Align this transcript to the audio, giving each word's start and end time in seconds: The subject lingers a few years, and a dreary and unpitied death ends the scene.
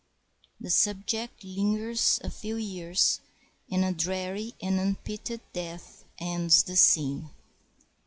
The 0.59 0.71
subject 0.71 1.43
lingers 1.43 2.19
a 2.23 2.31
few 2.31 2.55
years, 2.55 3.19
and 3.69 3.85
a 3.85 3.91
dreary 3.93 4.55
and 4.59 4.79
unpitied 4.79 5.41
death 5.53 6.05
ends 6.17 6.63
the 6.63 6.75
scene. 6.75 7.29